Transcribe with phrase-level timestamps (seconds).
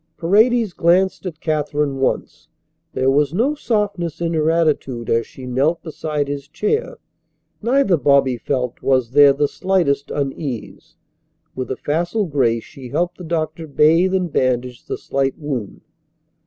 [0.17, 2.47] Paredes glanced at Katherine once.
[2.93, 6.97] There was no softness in her attitude as she knelt beside his chair.
[7.61, 10.95] Neither, Bobby felt, was there the slightest uneasiness.
[11.53, 15.81] With a facile grace she helped the doctor bathe and bandage the slight wound.